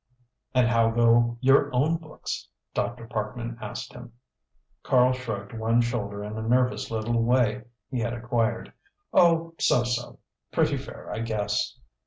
[0.55, 3.05] "And how go your own books?" Dr.
[3.05, 4.13] Parkman asked him.
[4.81, 8.73] Karl shrugged one shoulder in a nervous little way he had acquired.
[9.13, 10.17] "Oh so, so.
[10.51, 11.77] Pretty fair, I guess."